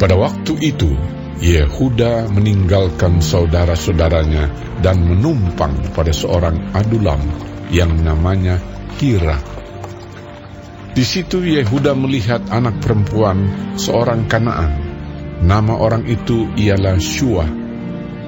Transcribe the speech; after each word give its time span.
Pada 0.00 0.16
waktu 0.16 0.56
itu, 0.64 0.96
Yehuda 1.44 2.32
meninggalkan 2.32 3.20
saudara-saudaranya 3.20 4.48
dan 4.80 5.04
menumpang 5.04 5.76
pada 5.92 6.08
seorang 6.08 6.72
adulam 6.72 7.20
yang 7.68 8.00
namanya 8.00 8.56
Hira. 8.96 9.36
Di 10.96 11.04
situ 11.04 11.44
Yehuda 11.44 11.92
melihat 11.92 12.48
anak 12.48 12.80
perempuan 12.80 13.44
seorang 13.76 14.24
Kanaan. 14.24 14.88
Nama 15.44 15.76
orang 15.76 16.08
itu 16.08 16.48
ialah 16.56 16.96
Shua. 16.96 17.44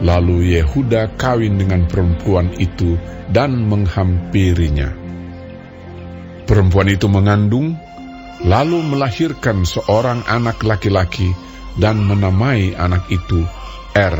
Lalu 0.04 0.52
Yehuda 0.60 1.16
kawin 1.16 1.56
dengan 1.56 1.88
perempuan 1.88 2.52
itu 2.60 3.00
dan 3.32 3.64
menghampirinya. 3.64 4.92
Perempuan 6.44 6.92
itu 6.92 7.08
mengandung, 7.08 7.80
lalu 8.44 8.76
melahirkan 8.84 9.64
seorang 9.64 10.20
anak 10.28 10.60
laki-laki 10.60 11.32
dan 11.76 12.02
menamai 12.04 12.76
anak 12.76 13.08
itu 13.08 13.44
Er. 13.92 14.16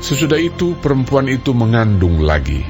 Sesudah 0.00 0.40
itu 0.40 0.72
perempuan 0.80 1.28
itu 1.28 1.52
mengandung 1.52 2.24
lagi, 2.24 2.64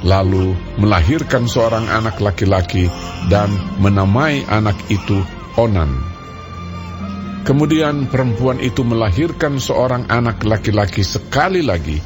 lalu 0.00 0.56
melahirkan 0.80 1.44
seorang 1.44 1.84
anak 1.92 2.22
laki-laki 2.22 2.88
dan 3.28 3.52
menamai 3.82 4.46
anak 4.48 4.78
itu 4.88 5.20
Onan. 5.58 5.90
Kemudian 7.44 8.08
perempuan 8.08 8.60
itu 8.62 8.86
melahirkan 8.86 9.58
seorang 9.58 10.08
anak 10.08 10.44
laki-laki 10.46 11.02
sekali 11.02 11.64
lagi 11.64 11.98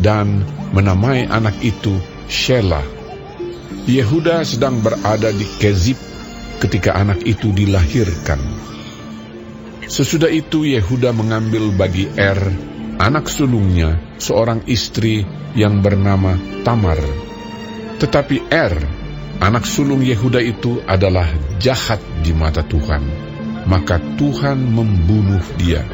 dan 0.00 0.42
menamai 0.72 1.26
anak 1.28 1.58
itu 1.60 1.94
Shelah. 2.26 2.82
Yehuda 3.86 4.42
sedang 4.42 4.82
berada 4.82 5.30
di 5.30 5.46
Kezib 5.62 5.94
ketika 6.58 6.98
anak 6.98 7.22
itu 7.22 7.54
dilahirkan. 7.54 8.40
Sesudah 9.86 10.26
itu 10.26 10.66
Yehuda 10.66 11.14
mengambil 11.14 11.70
bagi 11.70 12.10
Er, 12.18 12.42
anak 12.98 13.30
sulungnya, 13.30 14.02
seorang 14.18 14.66
istri 14.66 15.22
yang 15.54 15.78
bernama 15.78 16.34
Tamar. 16.66 16.98
Tetapi 18.02 18.50
Er, 18.50 18.74
anak 19.38 19.62
sulung 19.62 20.02
Yehuda 20.02 20.42
itu 20.42 20.82
adalah 20.90 21.30
jahat 21.62 22.02
di 22.26 22.34
mata 22.34 22.66
Tuhan, 22.66 23.06
maka 23.70 24.02
Tuhan 24.18 24.58
membunuh 24.58 25.42
dia. 25.54 25.86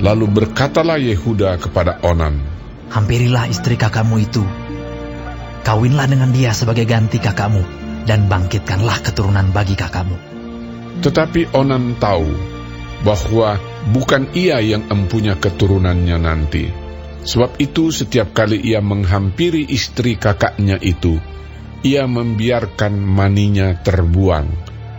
Lalu 0.00 0.32
berkatalah 0.32 0.96
Yehuda 0.96 1.60
kepada 1.60 2.00
Onan, 2.00 2.40
Hampirilah 2.92 3.48
istri 3.48 3.76
kakakmu 3.80 4.20
itu. 4.20 4.44
Kawinlah 5.64 6.08
dengan 6.08 6.28
dia 6.28 6.52
sebagai 6.56 6.88
ganti 6.88 7.16
kakakmu, 7.16 7.64
dan 8.08 8.32
bangkitkanlah 8.32 9.00
keturunan 9.00 9.48
bagi 9.52 9.76
kakakmu. 9.76 10.16
Tetapi 11.00 11.56
Onan 11.56 11.96
tahu 11.96 12.51
bahwa 13.02 13.58
bukan 13.90 14.30
ia 14.34 14.62
yang 14.62 14.86
empunya 14.90 15.34
keturunannya 15.38 16.18
nanti. 16.22 16.64
Sebab 17.22 17.58
itu 17.62 17.94
setiap 17.94 18.34
kali 18.34 18.58
ia 18.58 18.82
menghampiri 18.82 19.62
istri 19.70 20.18
kakaknya 20.18 20.74
itu, 20.82 21.22
ia 21.86 22.06
membiarkan 22.06 22.98
maninya 22.98 23.78
terbuang, 23.78 24.50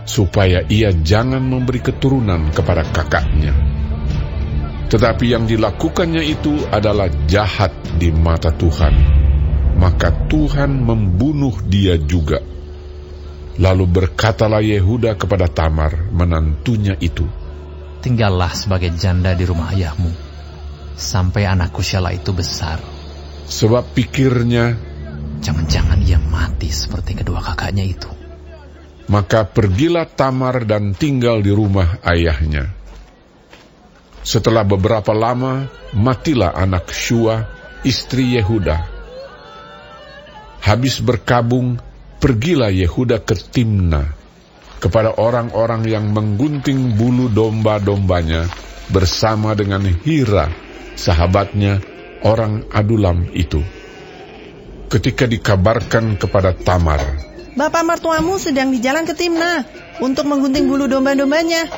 supaya 0.08 0.64
ia 0.68 0.92
jangan 0.92 1.44
memberi 1.44 1.84
keturunan 1.84 2.48
kepada 2.52 2.84
kakaknya. 2.88 3.52
Tetapi 4.88 5.24
yang 5.36 5.44
dilakukannya 5.44 6.24
itu 6.24 6.64
adalah 6.72 7.08
jahat 7.28 7.72
di 8.00 8.08
mata 8.08 8.52
Tuhan, 8.52 8.94
maka 9.76 10.28
Tuhan 10.28 10.80
membunuh 10.80 11.56
dia 11.68 12.00
juga. 12.00 12.40
Lalu 13.60 13.84
berkatalah 13.84 14.64
Yehuda 14.64 15.20
kepada 15.20 15.44
Tamar, 15.46 16.08
menantunya 16.08 16.96
itu, 17.04 17.28
tinggallah 18.04 18.52
sebagai 18.52 18.92
janda 18.92 19.32
di 19.32 19.48
rumah 19.48 19.72
ayahmu, 19.72 20.12
sampai 20.92 21.48
anakku 21.48 21.80
Syala 21.80 22.12
itu 22.12 22.36
besar. 22.36 22.76
Sebab 23.48 23.96
pikirnya, 23.96 24.76
jangan-jangan 25.40 26.04
ia 26.04 26.20
mati 26.20 26.68
seperti 26.68 27.16
kedua 27.16 27.40
kakaknya 27.40 27.88
itu. 27.88 28.12
Maka 29.08 29.48
pergilah 29.48 30.04
Tamar 30.04 30.68
dan 30.68 30.92
tinggal 30.92 31.40
di 31.40 31.48
rumah 31.48 31.96
ayahnya. 32.04 32.68
Setelah 34.20 34.64
beberapa 34.64 35.12
lama, 35.12 35.68
matilah 35.96 36.52
anak 36.56 36.88
Shua, 36.92 37.44
istri 37.84 38.36
Yehuda. 38.36 38.80
Habis 40.64 41.04
berkabung, 41.04 41.76
pergilah 42.20 42.72
Yehuda 42.72 43.20
ke 43.20 43.36
Timna 43.36 44.23
kepada 44.84 45.16
orang-orang 45.16 45.88
yang 45.88 46.12
menggunting 46.12 47.00
bulu 47.00 47.32
domba-dombanya 47.32 48.44
bersama 48.92 49.56
dengan 49.56 49.80
Hira, 49.80 50.52
sahabatnya, 50.92 51.80
orang 52.20 52.68
Adulam 52.68 53.32
itu. 53.32 53.64
Ketika 54.92 55.24
dikabarkan 55.24 56.20
kepada 56.20 56.52
Tamar, 56.52 57.00
Bapak 57.56 57.86
mertuamu 57.86 58.36
sedang 58.36 58.74
di 58.74 58.82
jalan 58.84 59.08
ke 59.08 59.16
Timna 59.16 59.64
untuk 60.04 60.28
menggunting 60.28 60.68
bulu 60.68 60.84
domba-dombanya. 60.84 61.70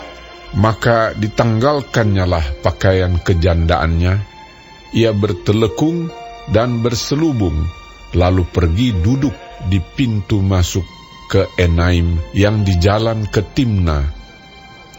Maka 0.59 1.15
ditanggalkannya 1.15 2.25
lah 2.27 2.43
pakaian 2.65 3.23
kejandaannya, 3.23 4.15
ia 4.99 5.13
bertelekung 5.15 6.11
dan 6.51 6.83
berselubung, 6.83 7.71
lalu 8.19 8.43
pergi 8.51 8.97
duduk 8.99 9.37
di 9.69 9.79
pintu 9.95 10.41
masuk 10.41 10.96
ke 11.27 11.51
Enaim 11.59 12.19
yang 12.33 12.63
di 12.63 12.79
jalan 12.79 13.27
ke 13.27 13.43
Timna. 13.43 14.07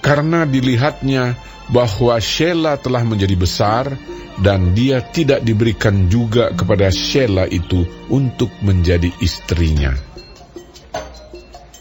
Karena 0.04 0.48
dilihatnya 0.48 1.36
bahwa 1.68 2.16
Shela 2.20 2.80
telah 2.80 3.04
menjadi 3.04 3.36
besar 3.36 3.86
dan 4.40 4.72
dia 4.78 5.04
tidak 5.04 5.44
diberikan 5.44 6.08
juga 6.08 6.54
kepada 6.54 6.88
Shela 6.94 7.50
itu 7.50 7.84
untuk 8.08 8.54
menjadi 8.64 9.12
istrinya. 9.20 9.92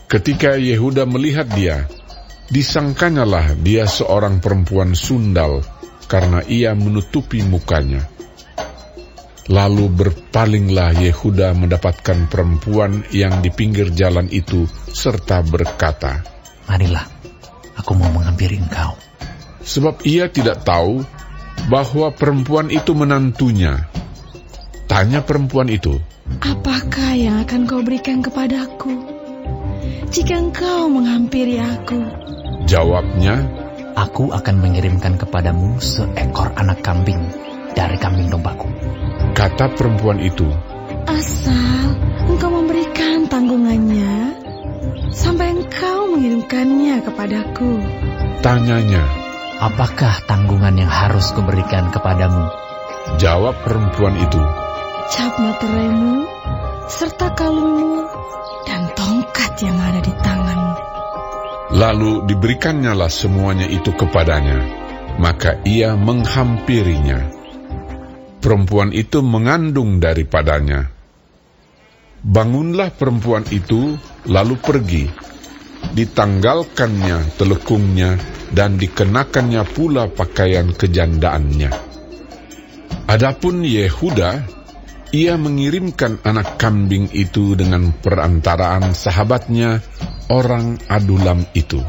Ketika 0.06 0.54
Yehuda 0.54 1.02
melihat 1.06 1.50
dia, 1.50 1.90
disangkanyalah 2.50 3.58
dia 3.58 3.90
seorang 3.90 4.38
perempuan 4.38 4.94
sundal 4.94 5.66
karena 6.06 6.46
ia 6.46 6.72
menutupi 6.78 7.42
mukanya. 7.42 8.06
Lalu 9.46 9.86
berpalinglah 9.94 10.98
Yehuda 10.98 11.54
mendapatkan 11.54 12.26
perempuan 12.26 13.06
yang 13.14 13.38
di 13.46 13.54
pinggir 13.54 13.94
jalan 13.94 14.26
itu 14.26 14.66
serta 14.90 15.46
berkata, 15.46 16.26
Marilah, 16.66 17.06
aku 17.78 17.94
mau 17.94 18.10
menghampiri 18.10 18.58
engkau. 18.58 18.98
Sebab 19.62 20.02
ia 20.02 20.26
tidak 20.26 20.66
tahu 20.66 21.06
bahwa 21.70 22.10
perempuan 22.10 22.74
itu 22.74 22.90
menantunya. 22.98 23.86
Tanya 24.90 25.22
perempuan 25.22 25.70
itu, 25.70 25.94
Apakah 26.42 27.14
yang 27.14 27.38
akan 27.46 27.70
kau 27.70 27.86
berikan 27.86 28.18
kepadaku 28.18 28.90
jika 30.10 30.34
engkau 30.42 30.90
menghampiri 30.90 31.62
aku? 31.62 32.02
Jawabnya, 32.66 33.46
Aku 33.96 34.28
akan 34.28 34.60
mengirimkan 34.60 35.16
kepadamu 35.16 35.80
seekor 35.80 36.52
anak 36.52 36.84
kambing 36.84 37.32
dari 37.76 38.00
kambing 38.00 38.32
dombaku. 38.32 38.66
Kata 39.36 39.68
perempuan 39.76 40.16
itu, 40.24 40.48
Asal 41.06 41.94
engkau 42.26 42.50
memberikan 42.50 43.28
tanggungannya 43.28 44.34
sampai 45.12 45.54
engkau 45.54 46.16
mengirimkannya 46.16 47.04
kepadaku. 47.04 47.78
Tanyanya, 48.40 49.04
apakah 49.60 50.24
tanggungan 50.24 50.74
yang 50.80 50.90
harus 50.90 51.30
kuberikan 51.36 51.92
kepadamu? 51.92 52.48
Jawab 53.22 53.62
perempuan 53.62 54.18
itu, 54.18 54.42
cap 55.14 55.38
materaimu, 55.38 56.26
serta 56.90 57.38
kalungmu, 57.38 58.02
dan 58.66 58.90
tongkat 58.98 59.52
yang 59.62 59.78
ada 59.78 60.00
di 60.02 60.10
tanganmu. 60.10 60.74
Lalu 61.76 62.26
diberikannya 62.26 62.98
semuanya 63.06 63.70
itu 63.70 63.94
kepadanya, 63.94 64.58
maka 65.22 65.62
ia 65.62 65.94
menghampirinya 65.94 67.35
perempuan 68.46 68.94
itu 68.94 69.26
mengandung 69.26 69.98
daripadanya. 69.98 70.86
Bangunlah 72.22 72.94
perempuan 72.94 73.42
itu, 73.50 73.98
lalu 74.30 74.54
pergi. 74.62 75.10
Ditanggalkannya 75.90 77.34
telekungnya 77.34 78.14
dan 78.54 78.78
dikenakannya 78.78 79.66
pula 79.66 80.06
pakaian 80.06 80.70
kejandaannya. 80.70 81.74
Adapun 83.10 83.66
Yehuda, 83.66 84.46
ia 85.10 85.34
mengirimkan 85.34 86.22
anak 86.22 86.54
kambing 86.54 87.10
itu 87.10 87.58
dengan 87.58 87.90
perantaraan 87.98 88.94
sahabatnya, 88.94 89.82
orang 90.30 90.78
Adulam 90.86 91.46
itu, 91.54 91.82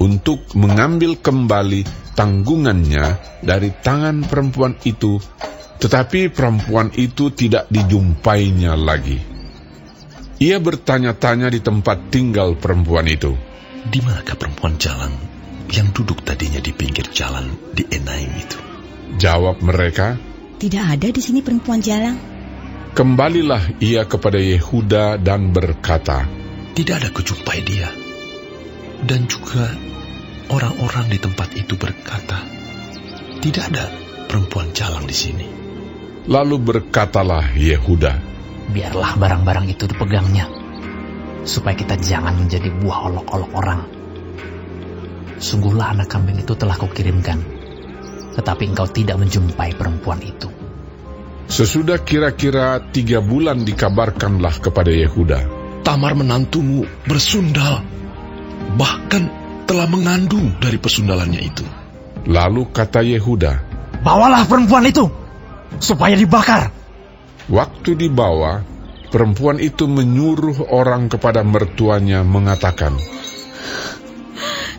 untuk 0.00 0.40
mengambil 0.56 1.20
kembali 1.20 1.84
tanggungannya 2.16 3.16
dari 3.40 3.72
tangan 3.72 4.28
perempuan 4.28 4.76
itu 4.84 5.16
tetapi 5.80 6.28
perempuan 6.28 6.92
itu 6.92 7.32
tidak 7.32 7.64
dijumpainya 7.72 8.76
lagi. 8.76 9.16
Ia 10.40 10.56
bertanya-tanya 10.60 11.48
di 11.48 11.60
tempat 11.60 12.12
tinggal 12.12 12.56
perempuan 12.56 13.08
itu. 13.08 13.32
Di 13.88 14.04
manakah 14.04 14.36
perempuan 14.36 14.76
jalan 14.76 15.12
yang 15.72 15.88
duduk 15.96 16.20
tadinya 16.20 16.60
di 16.60 16.72
pinggir 16.76 17.08
jalan 17.12 17.56
di 17.72 17.84
Enaim 17.88 18.32
itu? 18.36 18.60
Jawab 19.16 19.64
mereka, 19.64 20.20
Tidak 20.60 20.84
ada 20.84 21.08
di 21.08 21.20
sini 21.24 21.40
perempuan 21.40 21.80
jalang. 21.80 22.20
Kembalilah 22.92 23.80
ia 23.80 24.04
kepada 24.04 24.36
Yehuda 24.36 25.16
dan 25.16 25.56
berkata, 25.56 26.28
Tidak 26.76 26.94
ada 27.00 27.08
kujumpai 27.08 27.58
dia. 27.64 27.88
Dan 29.00 29.24
juga 29.24 29.72
orang-orang 30.52 31.08
di 31.08 31.16
tempat 31.16 31.56
itu 31.56 31.80
berkata, 31.80 32.44
Tidak 33.40 33.64
ada 33.72 33.88
perempuan 34.28 34.76
jalang 34.76 35.08
di 35.08 35.16
sini. 35.16 35.69
Lalu 36.28 36.56
berkatalah 36.60 37.56
Yehuda, 37.56 38.12
Biarlah 38.70 39.16
barang-barang 39.16 39.72
itu 39.72 39.88
dipegangnya, 39.88 40.46
supaya 41.48 41.72
kita 41.72 41.96
jangan 41.96 42.36
menjadi 42.44 42.68
buah 42.68 43.08
olok-olok 43.08 43.50
orang. 43.56 43.80
Sungguhlah 45.40 45.96
anak 45.96 46.12
kambing 46.12 46.36
itu 46.36 46.52
telah 46.52 46.76
kukirimkan, 46.76 47.40
tetapi 48.36 48.68
engkau 48.68 48.84
tidak 48.92 49.16
menjumpai 49.16 49.72
perempuan 49.74 50.20
itu. 50.20 50.52
Sesudah 51.50 52.04
kira-kira 52.04 52.78
tiga 52.92 53.18
bulan 53.24 53.64
dikabarkanlah 53.64 54.60
kepada 54.60 54.92
Yehuda, 54.92 55.58
Tamar 55.82 56.12
menantumu 56.12 56.84
bersundal, 57.08 57.80
bahkan 58.76 59.32
telah 59.64 59.88
mengandung 59.88 60.52
dari 60.60 60.76
persundalannya 60.76 61.40
itu. 61.42 61.64
Lalu 62.28 62.68
kata 62.70 63.00
Yehuda, 63.02 63.52
Bawalah 64.04 64.46
perempuan 64.46 64.86
itu, 64.86 65.19
supaya 65.78 66.18
dibakar. 66.18 66.74
Waktu 67.46 67.94
dibawa, 67.94 68.62
perempuan 69.10 69.62
itu 69.62 69.86
menyuruh 69.86 70.70
orang 70.70 71.06
kepada 71.06 71.46
mertuanya 71.46 72.26
mengatakan, 72.26 72.98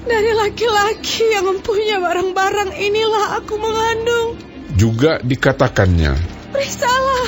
Dari 0.01 0.31
laki-laki 0.33 1.23
yang 1.31 1.45
mempunyai 1.55 1.99
barang-barang 2.01 2.71
inilah 2.75 3.39
aku 3.39 3.53
mengandung. 3.55 4.29
juga 4.75 5.19
dikatakannya, 5.21 6.15
Periksalah. 6.51 7.27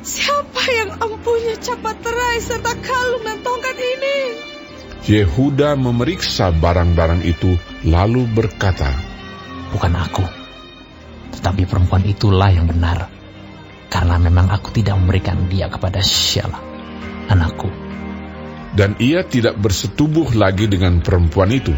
Siapa 0.00 0.62
yang 0.72 0.90
empunya 0.98 1.54
capat 1.60 1.96
terai 2.02 2.38
serta 2.40 2.72
kalung 2.80 3.22
dan 3.22 3.38
tongkat 3.44 3.76
ini? 3.76 4.18
Yehuda 5.06 5.74
memeriksa 5.74 6.54
barang-barang 6.54 7.22
itu 7.26 7.54
lalu 7.84 8.24
berkata, 8.30 8.90
Bukan 9.70 9.92
aku, 9.94 10.24
tetapi 11.34 11.66
perempuan 11.66 12.02
itulah 12.06 12.50
yang 12.50 12.66
benar. 12.66 13.10
Karena 13.90 14.18
memang 14.22 14.50
aku 14.54 14.70
tidak 14.70 14.98
memberikan 14.98 15.50
dia 15.50 15.66
kepada 15.66 15.98
Shelah, 15.98 16.62
anakku. 17.26 17.66
dan 18.70 18.94
ia 19.02 19.26
tidak 19.26 19.58
bersetubuh 19.58 20.30
lagi 20.38 20.70
dengan 20.70 21.02
perempuan 21.02 21.50
itu. 21.50 21.74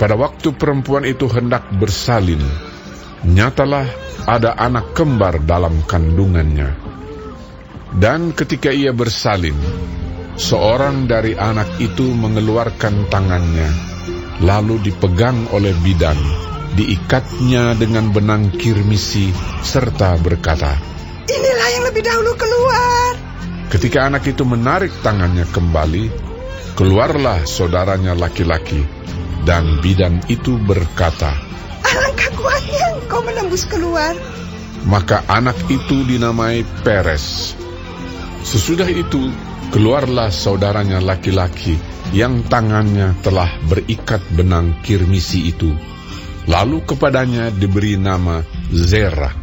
Pada 0.00 0.16
waktu 0.16 0.56
perempuan 0.56 1.04
itu 1.04 1.28
hendak 1.28 1.68
bersalin, 1.76 2.40
nyatalah 3.20 3.84
ada 4.24 4.56
anak 4.56 4.96
kembar 4.96 5.44
dalam 5.44 5.84
kandungannya. 5.84 6.72
Dan 8.00 8.32
ketika 8.32 8.72
ia 8.72 8.96
bersalin, 8.96 9.56
seorang 10.40 11.04
dari 11.04 11.36
anak 11.36 11.76
itu 11.84 12.16
mengeluarkan 12.16 13.12
tangannya, 13.12 13.68
lalu 14.40 14.80
dipegang 14.88 15.52
oleh 15.52 15.76
bidan, 15.84 16.16
diikatnya 16.74 17.74
dengan 17.74 18.14
benang 18.14 18.54
kirmisi, 18.54 19.30
serta 19.62 20.18
berkata, 20.20 20.78
Inilah 21.30 21.68
yang 21.78 21.84
lebih 21.86 22.02
dahulu 22.02 22.32
keluar. 22.34 23.12
Ketika 23.70 24.10
anak 24.10 24.26
itu 24.26 24.42
menarik 24.42 24.90
tangannya 25.02 25.46
kembali, 25.46 26.10
keluarlah 26.74 27.46
saudaranya 27.46 28.18
laki-laki, 28.18 28.82
dan 29.46 29.78
bidan 29.78 30.22
itu 30.26 30.58
berkata, 30.58 31.30
Alangkah 31.86 32.30
kuatnya 32.34 32.84
engkau 32.98 33.20
menembus 33.22 33.66
keluar. 33.66 34.14
maka 34.80 35.20
anak 35.28 35.60
itu 35.68 36.08
dinamai 36.08 36.64
Peres. 36.80 37.52
Sesudah 38.40 38.88
itu, 38.88 39.28
keluarlah 39.68 40.32
saudaranya 40.32 41.04
laki-laki 41.04 41.76
yang 42.16 42.42
tangannya 42.48 43.14
telah 43.20 43.52
berikat 43.68 44.24
benang 44.32 44.80
kirmisi 44.80 45.52
itu. 45.52 45.70
Lalu 46.48 46.84
kepadanya 46.88 47.52
diberi 47.52 47.96
nama 48.00 48.40
Zerah. 48.72 49.39